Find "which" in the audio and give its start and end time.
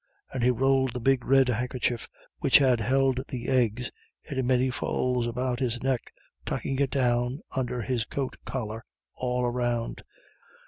2.39-2.57